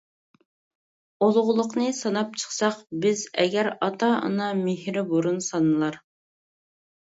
ئۇلۇغلۇقنى 1.25 1.89
ساناپ 1.97 2.31
چىقساق 2.45 2.81
بىز 3.05 3.23
ئەگەر، 3.45 3.71
ئاتا-ئانا 3.75 4.51
مېھرى 4.65 5.07
بۇرۇن 5.15 5.41
سانىلار. 5.53 6.03